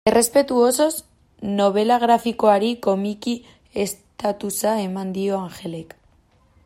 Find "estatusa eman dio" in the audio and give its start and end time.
3.85-5.37